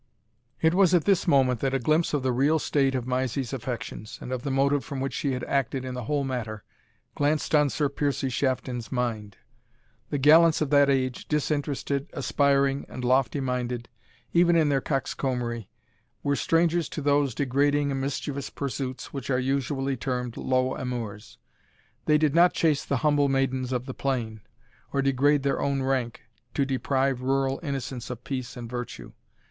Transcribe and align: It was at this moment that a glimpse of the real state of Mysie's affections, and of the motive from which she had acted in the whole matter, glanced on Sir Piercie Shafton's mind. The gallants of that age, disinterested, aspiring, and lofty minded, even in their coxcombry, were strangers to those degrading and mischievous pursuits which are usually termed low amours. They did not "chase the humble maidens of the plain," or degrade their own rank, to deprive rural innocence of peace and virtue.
It 0.61 0.73
was 0.73 0.95
at 0.95 1.05
this 1.05 1.27
moment 1.27 1.59
that 1.59 1.75
a 1.75 1.79
glimpse 1.79 2.11
of 2.11 2.23
the 2.23 2.31
real 2.31 2.57
state 2.57 2.95
of 2.95 3.05
Mysie's 3.05 3.53
affections, 3.53 4.17
and 4.19 4.31
of 4.31 4.41
the 4.41 4.49
motive 4.49 4.83
from 4.83 4.99
which 4.99 5.13
she 5.13 5.33
had 5.33 5.43
acted 5.43 5.85
in 5.85 5.93
the 5.93 6.05
whole 6.05 6.23
matter, 6.23 6.63
glanced 7.13 7.53
on 7.53 7.69
Sir 7.69 7.87
Piercie 7.87 8.31
Shafton's 8.31 8.91
mind. 8.91 9.37
The 10.09 10.17
gallants 10.17 10.59
of 10.59 10.71
that 10.71 10.89
age, 10.89 11.27
disinterested, 11.27 12.09
aspiring, 12.13 12.87
and 12.89 13.05
lofty 13.05 13.39
minded, 13.39 13.89
even 14.33 14.55
in 14.55 14.69
their 14.69 14.81
coxcombry, 14.81 15.69
were 16.23 16.35
strangers 16.35 16.89
to 16.89 17.01
those 17.03 17.35
degrading 17.35 17.91
and 17.91 18.01
mischievous 18.01 18.49
pursuits 18.49 19.13
which 19.13 19.29
are 19.29 19.37
usually 19.37 19.97
termed 19.97 20.35
low 20.35 20.75
amours. 20.75 21.37
They 22.05 22.17
did 22.17 22.33
not 22.33 22.53
"chase 22.55 22.83
the 22.83 22.97
humble 23.05 23.29
maidens 23.29 23.71
of 23.71 23.85
the 23.85 23.93
plain," 23.93 24.41
or 24.91 25.03
degrade 25.03 25.43
their 25.43 25.61
own 25.61 25.83
rank, 25.83 26.23
to 26.55 26.65
deprive 26.65 27.21
rural 27.21 27.59
innocence 27.61 28.09
of 28.09 28.23
peace 28.23 28.57
and 28.57 28.67
virtue. 28.67 29.11